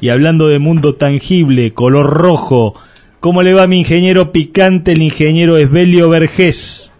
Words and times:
Y 0.00 0.08
hablando 0.08 0.48
de 0.48 0.58
mundo 0.58 0.94
tangible, 0.94 1.74
color 1.74 2.06
rojo, 2.06 2.74
¿cómo 3.20 3.42
le 3.42 3.52
va 3.52 3.66
mi 3.66 3.80
ingeniero 3.80 4.32
picante, 4.32 4.92
el 4.92 5.02
ingeniero 5.02 5.58
Esbelio 5.58 6.08
Vergés? 6.08 6.90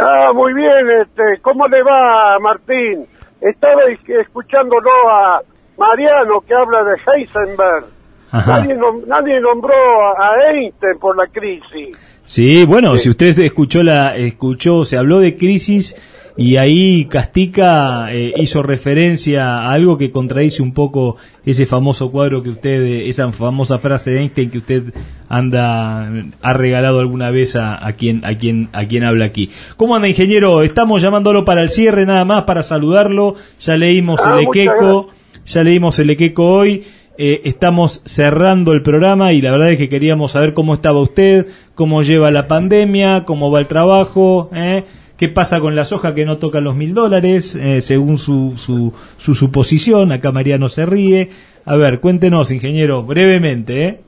Ah, 0.00 0.32
muy 0.34 0.52
bien, 0.52 0.90
este, 1.02 1.40
¿cómo 1.42 1.68
le 1.68 1.82
va, 1.82 2.38
Martín? 2.40 3.06
Estaba 3.40 3.82
escuchándolo 4.20 4.90
a 5.10 5.40
Mariano 5.78 6.40
que 6.46 6.54
habla 6.54 6.82
de 6.84 6.96
Heisenberg. 7.06 7.84
Nadie, 8.32 8.76
nadie, 9.06 9.40
nombró 9.40 9.74
a 9.74 10.52
Einstein 10.52 10.98
por 11.00 11.16
la 11.16 11.26
crisis. 11.26 11.96
Sí, 12.24 12.64
bueno, 12.64 12.96
si 12.96 13.10
usted 13.10 13.36
escuchó 13.40 13.82
la 13.82 14.16
escuchó, 14.16 14.84
se 14.84 14.96
habló 14.96 15.18
de 15.18 15.36
crisis 15.36 15.96
y 16.40 16.56
ahí 16.56 17.04
Castica 17.04 18.10
eh, 18.10 18.32
hizo 18.34 18.62
referencia 18.62 19.58
a 19.58 19.72
algo 19.72 19.98
que 19.98 20.10
contradice 20.10 20.62
un 20.62 20.72
poco 20.72 21.16
ese 21.44 21.66
famoso 21.66 22.10
cuadro 22.10 22.42
que 22.42 22.48
usted, 22.48 22.82
esa 23.06 23.30
famosa 23.30 23.78
frase 23.78 24.12
de 24.12 24.20
Einstein 24.20 24.48
que 24.48 24.56
usted 24.56 24.84
anda 25.28 26.10
ha 26.40 26.52
regalado 26.54 27.00
alguna 27.00 27.30
vez 27.30 27.56
a, 27.56 27.78
quien 27.92 28.24
a 28.24 28.36
quien 28.36 28.70
a 28.72 28.86
quien 28.86 29.04
habla 29.04 29.26
aquí. 29.26 29.50
¿Cómo 29.76 29.94
anda, 29.94 30.08
ingeniero? 30.08 30.62
Estamos 30.62 31.02
llamándolo 31.02 31.44
para 31.44 31.60
el 31.60 31.68
cierre 31.68 32.06
nada 32.06 32.24
más 32.24 32.44
para 32.44 32.62
saludarlo. 32.62 33.34
Ya 33.58 33.76
leímos 33.76 34.22
ah, 34.24 34.38
el 34.38 34.46
equeco, 34.46 35.08
ya 35.44 35.62
leímos 35.62 35.98
el 35.98 36.08
equeco 36.08 36.46
hoy. 36.50 36.84
Eh, 37.18 37.42
estamos 37.44 38.00
cerrando 38.06 38.72
el 38.72 38.80
programa 38.80 39.34
y 39.34 39.42
la 39.42 39.50
verdad 39.50 39.72
es 39.72 39.76
que 39.76 39.90
queríamos 39.90 40.32
saber 40.32 40.54
cómo 40.54 40.72
estaba 40.72 41.02
usted, 41.02 41.48
cómo 41.74 42.00
lleva 42.00 42.30
la 42.30 42.48
pandemia, 42.48 43.24
cómo 43.26 43.50
va 43.50 43.58
el 43.58 43.66
trabajo, 43.66 44.48
¿eh? 44.54 44.84
Qué 45.20 45.28
pasa 45.28 45.60
con 45.60 45.76
la 45.76 45.84
soja 45.84 46.14
que 46.14 46.24
no 46.24 46.38
toca 46.38 46.60
los 46.60 46.74
mil 46.74 46.94
dólares, 46.94 47.54
eh, 47.54 47.82
según 47.82 48.16
su, 48.16 48.54
su, 48.56 48.94
su, 49.18 49.34
suposición. 49.34 50.12
Acá 50.12 50.32
Mariano 50.32 50.68
se 50.68 50.86
ríe. 50.86 51.28
A 51.66 51.76
ver, 51.76 52.00
cuéntenos, 52.00 52.50
ingeniero, 52.50 53.02
brevemente. 53.02 53.86
¿eh? 53.86 54.00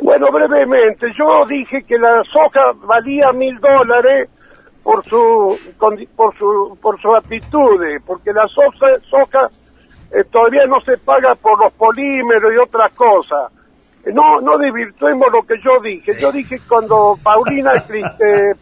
Bueno, 0.00 0.28
brevemente. 0.32 1.08
Yo 1.18 1.44
dije 1.46 1.82
que 1.86 1.98
la 1.98 2.22
soja 2.32 2.62
valía 2.86 3.30
mil 3.32 3.58
dólares 3.60 4.30
por 4.82 5.04
su, 5.04 5.58
por 6.16 6.34
su, 6.38 6.78
por 6.80 6.98
su 6.98 7.14
actitud, 7.14 7.78
porque 8.06 8.32
la 8.32 8.48
soja 8.48 9.50
eh, 10.12 10.24
todavía 10.32 10.64
no 10.66 10.80
se 10.80 10.96
paga 10.96 11.34
por 11.34 11.62
los 11.62 11.74
polímeros 11.74 12.54
y 12.54 12.56
otras 12.56 12.90
cosas. 12.94 13.52
No, 14.12 14.40
no 14.40 14.56
desvirtuemos 14.58 15.26
lo 15.32 15.42
que 15.42 15.54
yo 15.64 15.80
dije. 15.82 16.16
Yo 16.18 16.30
dije 16.30 16.60
cuando 16.68 17.16
Paulina 17.22 17.72
eh, 17.90 18.54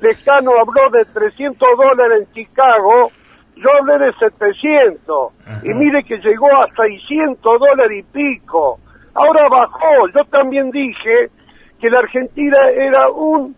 Lescano 0.00 0.52
habló 0.60 0.90
de 0.90 1.04
300 1.06 1.68
dólares 1.76 2.22
en 2.22 2.32
Chicago, 2.32 3.10
yo 3.56 3.68
hablé 3.80 4.06
de 4.06 4.12
700. 4.12 5.32
Y 5.64 5.74
mire 5.74 6.04
que 6.04 6.18
llegó 6.18 6.46
a 6.54 6.68
600 6.76 7.58
dólares 7.58 7.98
y 7.98 8.02
pico. 8.02 8.78
Ahora 9.14 9.48
bajó. 9.48 10.08
Yo 10.14 10.24
también 10.26 10.70
dije 10.70 11.30
que 11.80 11.90
la 11.90 12.00
Argentina 12.00 12.58
era 12.70 13.08
un 13.10 13.56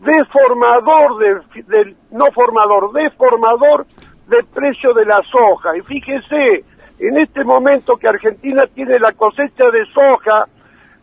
deformador 0.00 1.42
del, 1.66 1.96
no 2.10 2.30
formador, 2.32 2.92
deformador 2.92 3.86
del 4.28 4.46
precio 4.46 4.94
de 4.94 5.04
la 5.04 5.20
soja. 5.24 5.76
Y 5.76 5.82
fíjese, 5.82 6.64
en 7.00 7.18
este 7.18 7.44
momento 7.44 7.96
que 7.96 8.08
Argentina 8.08 8.64
tiene 8.74 8.98
la 8.98 9.12
cosecha 9.12 9.64
de 9.70 9.84
soja 9.92 10.46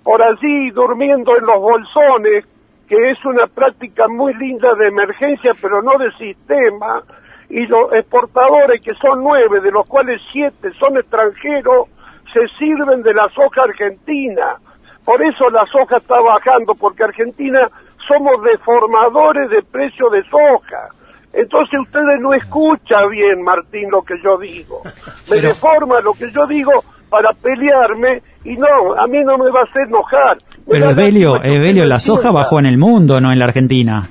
por 0.07 0.23
allí 0.23 0.69
durmiendo 0.71 1.35
en 1.35 1.45
los 1.45 1.59
bolsones, 1.59 2.45
que 2.87 2.95
es 3.11 3.25
una 3.25 3.45
práctica 3.45 4.07
muy 4.07 4.33
linda 4.35 4.73
de 4.75 4.87
emergencia, 4.87 5.51
pero 5.61 5.81
no 5.81 5.97
de 5.97 6.09
sistema, 6.13 7.01
y 7.49 7.67
los 7.67 7.91
exportadores, 7.91 8.81
que 8.81 8.93
son 8.93 9.21
nueve, 9.21 9.59
de 9.59 9.69
los 9.69 9.85
cuales 9.85 10.21
siete 10.31 10.71
son 10.79 10.95
extranjeros, 10.95 11.89
se 12.31 12.47
sirven 12.57 13.03
de 13.03 13.13
la 13.13 13.27
soja 13.35 13.63
argentina. 13.63 14.55
Por 15.03 15.21
eso 15.21 15.49
la 15.49 15.65
soja 15.65 15.97
está 15.97 16.21
bajando, 16.21 16.73
porque 16.75 17.03
Argentina 17.03 17.67
somos 18.07 18.41
deformadores 18.43 19.49
de 19.49 19.61
precio 19.61 20.09
de 20.09 20.23
soja. 20.23 20.87
Entonces 21.33 21.81
ustedes 21.81 22.21
no 22.21 22.33
escuchan 22.33 23.09
bien, 23.09 23.43
Martín, 23.43 23.91
lo 23.91 24.03
que 24.03 24.15
yo 24.23 24.37
digo. 24.37 24.83
Me 25.29 25.41
deforma 25.41 25.99
lo 25.99 26.13
que 26.13 26.31
yo 26.31 26.47
digo 26.47 26.81
para 27.09 27.33
pelearme 27.33 28.21
y 28.47 28.55
no, 28.55 28.93
a 28.97 29.05
mí 29.07 29.19
no 29.25 29.37
me 29.37 29.51
va 29.51 29.59
a 29.59 29.63
hacer 29.63 29.87
enojar. 29.87 30.37
Pero 30.65 30.91
Evelio, 30.91 31.43
Evelio, 31.43 31.85
la 31.85 31.99
soja 31.99 32.31
bajó 32.31 32.59
en 32.59 32.65
el 32.65 32.77
mundo, 32.77 33.19
no 33.19 33.33
en 33.33 33.39
la 33.39 33.45
Argentina. 33.45 34.07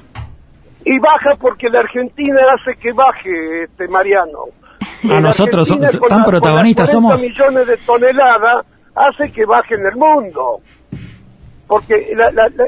Y 0.84 0.98
baja 0.98 1.36
porque 1.40 1.70
la 1.70 1.80
Argentina 1.80 2.40
hace 2.52 2.78
que 2.78 2.92
baje, 2.92 3.64
este 3.64 3.88
Mariano. 3.88 4.40
A 5.10 5.20
nosotros 5.22 5.74
tan 6.06 6.22
protagonistas 6.24 6.90
somos. 6.90 7.20
millones 7.22 7.66
de 7.66 7.78
toneladas 7.78 8.66
hace 8.94 9.32
que 9.32 9.46
baje 9.46 9.74
en 9.74 9.86
el 9.86 9.96
mundo. 9.96 10.60
Porque 11.66 11.94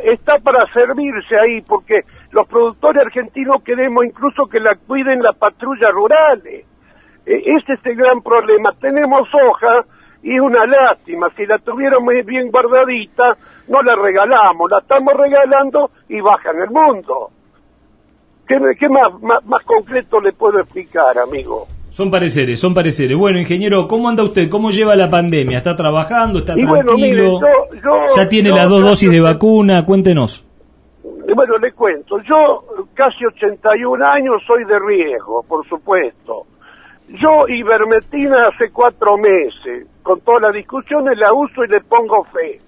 está 0.05 0.39
para 0.43 0.65
servirse 0.73 1.37
ahí, 1.37 1.61
porque 1.61 2.01
los 2.33 2.49
productores 2.49 3.05
argentinos 3.05 3.63
queremos 3.63 4.07
incluso 4.07 4.47
que 4.47 4.59
la 4.59 4.75
cuiden 4.87 5.23
las 5.23 5.37
patrullas 5.37 5.93
rurales. 5.93 6.65
E, 7.27 7.43
este 7.59 7.75
es 7.75 7.81
el 7.85 7.97
gran 7.97 8.23
problema. 8.23 8.73
Tenemos 8.81 9.29
hoja 9.35 9.85
y 10.23 10.35
es 10.35 10.41
una 10.41 10.67
lástima. 10.67 11.29
Si 11.37 11.47
la 11.47 11.59
tuviéramos 11.59 12.13
bien 12.25 12.51
guardadita, 12.51 13.37
no 13.69 13.83
la 13.83 13.95
regalamos. 13.95 14.71
La 14.71 14.79
estamos 14.79 15.15
regalando 15.15 15.91
y 16.09 16.21
baja 16.21 16.51
en 16.51 16.63
el 16.63 16.71
mundo. 16.71 17.31
¿Qué, 18.47 18.57
qué 18.79 18.89
más, 18.89 19.13
más, 19.23 19.65
concreto 19.65 20.21
le 20.21 20.33
puedo 20.33 20.59
explicar, 20.61 21.19
amigo? 21.19 21.67
Son 21.91 22.11
pareceres, 22.11 22.59
son 22.59 22.75
pareceres. 22.75 23.17
Bueno, 23.17 23.39
ingeniero, 23.39 23.87
¿cómo 23.87 24.09
anda 24.09 24.23
usted? 24.23 24.49
¿Cómo 24.49 24.71
lleva 24.71 24.97
la 24.97 25.11
pandemia? 25.11 25.59
¿Está 25.59 25.77
trabajando? 25.77 26.39
¿Está 26.39 26.55
tranquilo? 26.55 27.41
¿Ya 28.17 28.29
tiene 28.29 28.51
las 28.51 28.69
dos 28.69 28.83
dosis 28.83 29.11
de 29.11 29.21
vacuna? 29.21 29.85
Cuéntenos 29.85 30.49
bueno, 31.39 31.57
le 31.59 31.73
cuento, 31.73 32.19
yo 32.23 32.65
casi 32.95 33.25
81 33.25 34.05
años 34.05 34.43
soy 34.45 34.65
de 34.65 34.79
riesgo, 34.79 35.45
por 35.47 35.67
supuesto. 35.69 36.47
Yo 37.09 37.49
ivermectina 37.49 38.49
hace 38.49 38.71
cuatro 38.71 39.17
meses, 39.17 39.87
con 40.03 40.21
todas 40.21 40.43
las 40.43 40.55
discusiones 40.55 41.17
la 41.19 41.33
uso 41.33 41.65
y 41.65 41.69
le 41.69 41.81
pongo 41.81 42.25
fe. 42.25 42.59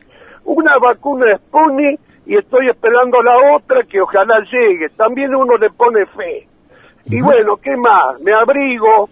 Una 0.45 0.79
vacuna 0.79 1.37
Sputnik 1.37 2.01
y 2.27 2.37
estoy 2.37 2.69
esperando 2.69 3.23
la 3.23 3.57
otra 3.57 3.83
que 3.85 4.01
ojalá 4.01 4.41
llegue. 4.51 4.89
También 4.97 5.35
uno 5.35 5.57
le 5.57 5.69
pone 5.71 6.07
fe. 6.07 6.49
Y 7.07 7.21
bueno, 7.21 7.57
¿qué 7.57 7.77
más? 7.77 8.21
Me 8.21 8.33
abrigo, 8.33 9.11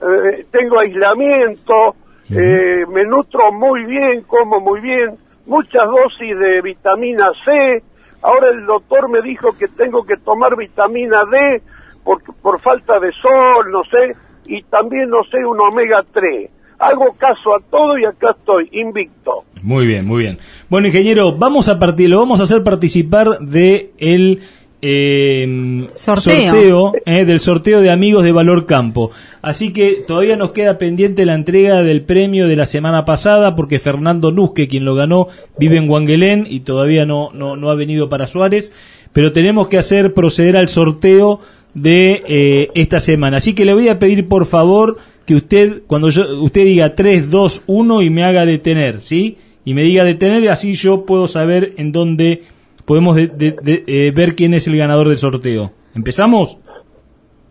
eh, 0.00 0.46
tengo 0.50 0.78
aislamiento, 0.78 1.94
eh, 2.30 2.84
me 2.88 3.04
nutro 3.04 3.52
muy 3.52 3.84
bien, 3.84 4.22
como 4.22 4.60
muy 4.60 4.80
bien, 4.80 5.16
muchas 5.46 5.86
dosis 5.86 6.38
de 6.38 6.62
vitamina 6.62 7.30
C, 7.44 7.82
Ahora 8.22 8.50
el 8.50 8.66
doctor 8.66 9.08
me 9.08 9.22
dijo 9.22 9.56
que 9.56 9.66
tengo 9.68 10.04
que 10.04 10.16
tomar 10.16 10.54
vitamina 10.56 11.24
D 11.24 11.62
por, 12.04 12.22
por 12.42 12.60
falta 12.60 13.00
de 13.00 13.12
sol, 13.12 13.70
no 13.70 13.82
sé, 13.84 14.14
y 14.46 14.62
también, 14.64 15.10
no 15.10 15.22
sé, 15.24 15.38
un 15.44 15.58
omega 15.60 16.04
3. 16.12 16.50
Hago 16.78 17.12
caso 17.18 17.54
a 17.54 17.60
todo 17.70 17.98
y 17.98 18.04
acá 18.04 18.34
estoy, 18.38 18.68
invicto. 18.72 19.44
Muy 19.62 19.86
bien, 19.86 20.06
muy 20.06 20.22
bien. 20.22 20.38
Bueno, 20.70 20.86
ingeniero, 20.86 21.36
vamos 21.36 21.68
a 21.68 21.78
partir, 21.78 22.08
lo 22.08 22.18
vamos 22.18 22.40
a 22.40 22.44
hacer 22.44 22.62
participar 22.62 23.38
de 23.40 23.90
el 23.98 24.40
eh, 24.82 25.86
sorteo, 25.94 26.92
eh, 27.04 27.26
del 27.26 27.40
sorteo 27.40 27.80
de 27.80 27.90
amigos 27.90 28.24
de 28.24 28.32
Valor 28.32 28.66
Campo. 28.66 29.10
Así 29.42 29.72
que 29.72 30.04
todavía 30.06 30.36
nos 30.36 30.52
queda 30.52 30.78
pendiente 30.78 31.26
la 31.26 31.34
entrega 31.34 31.82
del 31.82 32.02
premio 32.02 32.48
de 32.48 32.56
la 32.56 32.66
semana 32.66 33.04
pasada 33.04 33.54
porque 33.54 33.78
Fernando 33.78 34.32
Nusque, 34.32 34.68
quien 34.68 34.84
lo 34.84 34.94
ganó, 34.94 35.28
vive 35.58 35.76
en 35.76 35.88
Wangelén 35.88 36.46
y 36.48 36.60
todavía 36.60 37.04
no, 37.04 37.30
no, 37.32 37.56
no 37.56 37.70
ha 37.70 37.74
venido 37.74 38.08
para 38.08 38.26
Suárez. 38.26 38.72
Pero 39.12 39.32
tenemos 39.32 39.68
que 39.68 39.76
hacer 39.76 40.14
proceder 40.14 40.56
al 40.56 40.68
sorteo 40.68 41.40
de 41.74 42.22
eh, 42.26 42.70
esta 42.74 43.00
semana. 43.00 43.38
Así 43.38 43.54
que 43.54 43.64
le 43.64 43.74
voy 43.74 43.88
a 43.88 43.98
pedir 43.98 44.28
por 44.28 44.46
favor 44.46 44.98
que 45.26 45.34
usted, 45.34 45.82
cuando 45.86 46.08
yo, 46.08 46.42
usted 46.42 46.64
diga 46.64 46.94
3, 46.94 47.30
2, 47.30 47.64
1 47.66 48.02
y 48.02 48.10
me 48.10 48.24
haga 48.24 48.44
detener, 48.44 49.00
¿sí? 49.00 49.38
Y 49.64 49.74
me 49.74 49.82
diga 49.82 50.04
detener 50.04 50.42
y 50.42 50.48
así 50.48 50.74
yo 50.74 51.04
puedo 51.04 51.26
saber 51.26 51.74
en 51.76 51.92
dónde 51.92 52.44
podemos 52.84 53.16
eh, 53.18 54.12
ver 54.14 54.34
quién 54.34 54.54
es 54.54 54.66
el 54.66 54.76
ganador 54.76 55.08
del 55.08 55.18
sorteo. 55.18 55.72
¿Empezamos? 55.94 56.58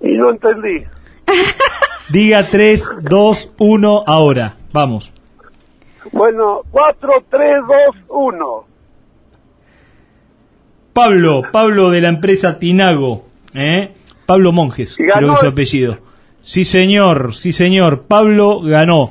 Y 0.01 0.13
no 0.17 0.31
entendí. 0.31 0.83
Diga 2.11 2.43
3, 2.43 2.89
2, 3.03 3.51
1 3.59 4.03
ahora. 4.07 4.55
Vamos. 4.73 5.13
Bueno, 6.11 6.61
4, 6.71 7.25
3, 7.29 7.41
2, 7.95 8.05
1. 8.09 8.65
Pablo, 10.93 11.43
Pablo 11.51 11.91
de 11.91 12.01
la 12.01 12.09
empresa 12.09 12.57
Tinago, 12.57 13.25
¿eh? 13.53 13.93
Pablo 14.29 14.51
Monjes, 14.51 14.95
creo 14.95 15.29
que 15.29 15.33
es 15.33 15.39
su 15.39 15.47
apellido. 15.47 15.97
Sí, 16.41 16.63
señor, 16.63 17.33
sí, 17.33 17.51
señor. 17.51 18.03
Pablo 18.07 18.61
ganó. 18.61 19.05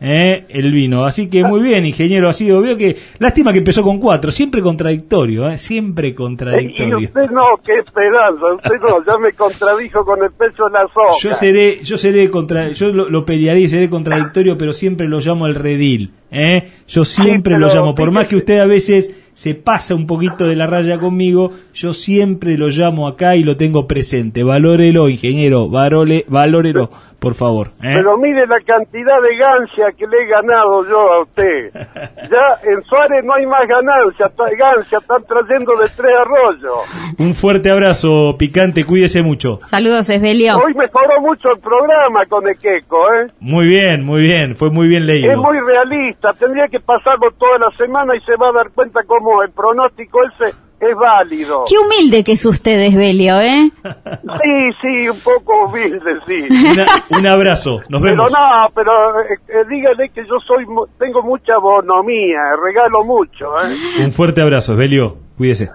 ¿eh? 0.00 0.46
el 0.48 0.72
vino. 0.72 1.04
Así 1.04 1.28
que 1.28 1.42
muy 1.44 1.60
bien, 1.60 1.84
ingeniero, 1.84 2.28
ha 2.28 2.32
sido, 2.32 2.62
veo 2.62 2.76
que, 2.76 2.96
lástima 3.18 3.52
que 3.52 3.58
empezó 3.58 3.82
con 3.82 3.98
cuatro, 3.98 4.30
siempre 4.30 4.62
contradictorio, 4.62 5.48
¿eh? 5.48 5.58
siempre 5.58 6.14
contradictorio. 6.14 7.00
Y 7.00 7.04
usted 7.04 7.30
no, 7.30 7.42
qué 7.64 7.74
esperanza, 7.74 8.46
usted 8.54 8.76
no, 8.80 9.04
ya 9.04 9.18
me 9.18 9.32
contradijo 9.32 10.04
con 10.04 10.22
el 10.22 10.30
peso 10.30 10.64
de 10.66 10.70
la 10.70 10.86
soja. 10.86 11.16
Yo 11.20 11.34
seré, 11.34 11.82
yo 11.82 11.96
seré 11.96 12.30
contra, 12.30 12.68
yo 12.68 12.88
lo, 12.88 13.10
lo 13.10 13.24
pelearé 13.24 13.60
y 13.60 13.68
seré 13.68 13.90
contradictorio, 13.90 14.56
pero 14.56 14.72
siempre 14.72 15.06
lo 15.06 15.18
llamo 15.18 15.46
el 15.46 15.54
redil, 15.54 16.12
¿eh? 16.30 16.70
Yo 16.86 17.04
siempre 17.04 17.56
Sí, 17.56 17.60
lo 17.60 17.68
llamo, 17.68 17.94
por 17.94 18.10
más 18.10 18.26
que 18.26 18.36
usted 18.36 18.58
a 18.60 18.66
veces 18.66 19.14
se 19.40 19.54
pasa 19.54 19.94
un 19.94 20.06
poquito 20.06 20.44
de 20.44 20.54
la 20.54 20.66
raya 20.66 20.98
conmigo, 20.98 21.52
yo 21.72 21.94
siempre 21.94 22.58
lo 22.58 22.68
llamo 22.68 23.08
acá 23.08 23.36
y 23.36 23.42
lo 23.42 23.56
tengo 23.56 23.86
presente. 23.86 24.42
Valórelo, 24.42 25.08
ingeniero, 25.08 25.70
valore, 25.70 26.26
valórelo, 26.28 26.90
por 27.20 27.34
favor. 27.34 27.68
¿eh? 27.82 27.92
Pero 27.94 28.16
mire 28.16 28.46
la 28.46 28.60
cantidad 28.66 29.20
de 29.20 29.36
gancia 29.36 29.92
que 29.96 30.06
le 30.06 30.22
he 30.22 30.26
ganado 30.26 30.84
yo 30.88 31.12
a 31.12 31.22
usted. 31.22 31.70
Ya 32.30 32.60
en 32.62 32.80
Suárez 32.84 33.24
no 33.24 33.34
hay 33.34 33.44
más 33.44 33.66
ganancia, 33.66 34.30
gancia, 34.56 34.98
están 34.98 35.24
trayendo 35.24 35.72
de 35.78 35.88
tres 35.96 36.14
arroyos. 36.20 37.16
Un 37.18 37.34
fuerte 37.34 37.72
abrazo, 37.72 38.36
picante, 38.38 38.84
cuídese 38.84 39.22
mucho. 39.22 39.58
Saludos, 39.62 40.08
Esbelio. 40.10 40.54
Hoy 40.56 40.72
mejoró 40.74 41.20
mucho 41.20 41.50
el 41.50 41.58
programa 41.58 42.24
con 42.26 42.48
Equeco, 42.48 42.98
¿eh? 43.14 43.32
Muy 43.40 43.66
bien, 43.66 44.04
muy 44.04 44.22
bien, 44.22 44.54
fue 44.54 44.70
muy 44.70 44.86
bien 44.86 45.06
leído. 45.06 45.32
Es 45.32 45.38
muy 45.38 45.58
realista, 45.58 46.32
tendría 46.38 46.68
que 46.68 46.78
pasarlo 46.78 47.32
toda 47.32 47.58
la 47.58 47.76
semana 47.76 48.14
y 48.14 48.20
se 48.20 48.36
va 48.36 48.50
a 48.50 48.52
dar 48.52 48.70
cuenta 48.70 49.00
cómo 49.04 49.42
el 49.42 49.50
pronóstico 49.50 50.20
ese 50.22 50.54
es 50.80 50.96
válido. 50.96 51.64
Qué 51.68 51.76
humilde 51.78 52.24
que 52.24 52.32
es 52.32 52.44
usted, 52.46 52.80
Esbelio, 52.86 53.38
¿eh? 53.40 53.70
Sí, 53.82 54.76
sí, 54.80 55.08
un 55.08 55.20
poco 55.20 55.66
humilde, 55.66 56.12
sí. 56.26 56.48
Una- 56.72 56.86
un 57.18 57.26
abrazo, 57.26 57.80
nos 57.88 58.00
Pero 58.02 58.14
vemos. 58.16 58.32
no, 58.32 58.68
pero 58.74 59.20
eh, 59.20 59.36
eh, 59.48 59.64
dígale 59.68 60.08
que 60.10 60.22
yo 60.26 60.38
soy, 60.46 60.64
mu- 60.66 60.86
tengo 60.98 61.22
mucha 61.22 61.58
bonomía, 61.58 62.38
regalo 62.64 63.04
mucho, 63.04 63.46
¿eh? 63.62 64.04
Un 64.04 64.12
fuerte 64.12 64.40
abrazo, 64.40 64.74
Belio, 64.76 65.16
cuídese. 65.36 65.70